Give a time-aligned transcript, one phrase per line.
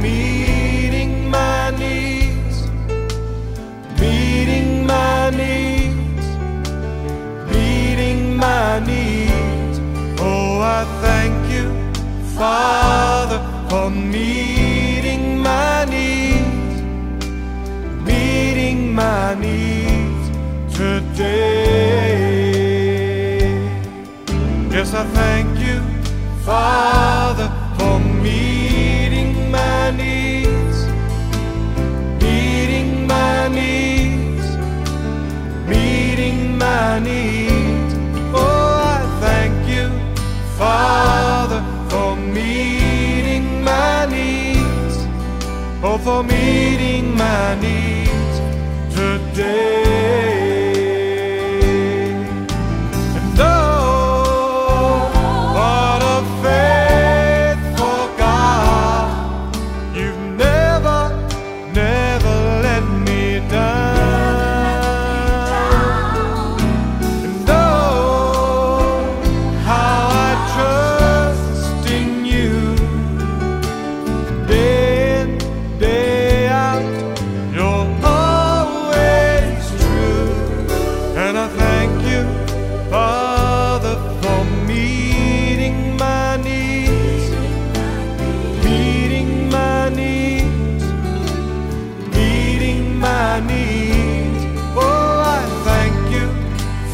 [0.00, 2.66] meeting my needs,
[4.00, 6.26] meeting my needs,
[7.52, 9.80] meeting my needs.
[10.20, 11.66] Oh, I thank you,
[12.36, 16.82] Father, for meeting my needs,
[18.04, 20.30] meeting my needs
[20.76, 22.18] today.
[24.70, 25.82] Yes, I thank you,
[26.44, 27.17] Father.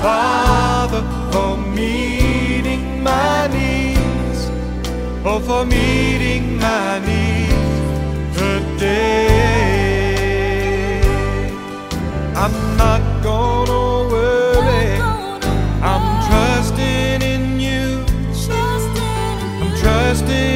[0.00, 4.48] Father, for meeting my needs.
[5.24, 9.40] Oh, for meeting my needs today.
[12.36, 15.00] I'm not gonna worry.
[15.82, 18.04] I'm trusting in you.
[19.60, 20.47] I'm trusting.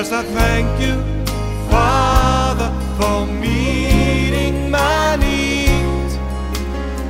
[0.00, 0.94] Yes, I thank you,
[1.70, 6.16] Father, for meeting my needs,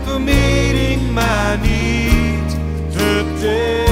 [0.04, 2.54] for meeting my needs
[2.92, 3.89] today.